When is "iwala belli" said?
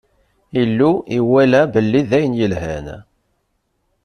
1.17-2.01